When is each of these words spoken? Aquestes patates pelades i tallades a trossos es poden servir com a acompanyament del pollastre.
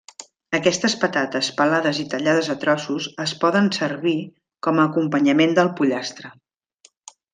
Aquestes 0.59 0.95
patates 1.01 1.49
pelades 1.59 1.99
i 2.03 2.05
tallades 2.13 2.49
a 2.53 2.55
trossos 2.63 3.09
es 3.25 3.33
poden 3.45 3.69
servir 3.77 4.17
com 4.69 4.81
a 4.81 4.87
acompanyament 4.93 5.55
del 5.61 5.71
pollastre. 5.83 6.33